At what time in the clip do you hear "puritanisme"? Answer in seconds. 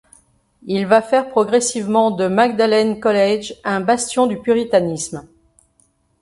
4.39-5.27